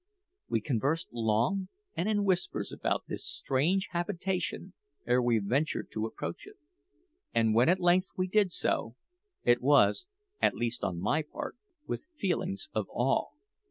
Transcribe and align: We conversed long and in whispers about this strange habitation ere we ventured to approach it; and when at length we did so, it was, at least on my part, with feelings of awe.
We 0.49 0.61
conversed 0.61 1.09
long 1.13 1.69
and 1.95 2.09
in 2.09 2.23
whispers 2.23 2.71
about 2.71 3.03
this 3.07 3.23
strange 3.23 3.89
habitation 3.91 4.73
ere 5.05 5.21
we 5.21 5.37
ventured 5.37 5.91
to 5.91 6.07
approach 6.07 6.47
it; 6.47 6.55
and 7.35 7.53
when 7.53 7.69
at 7.69 7.79
length 7.79 8.09
we 8.17 8.25
did 8.27 8.51
so, 8.51 8.95
it 9.43 9.61
was, 9.61 10.07
at 10.41 10.55
least 10.55 10.83
on 10.83 10.99
my 10.99 11.21
part, 11.21 11.55
with 11.85 12.07
feelings 12.15 12.67
of 12.73 12.87
awe. 12.89 13.27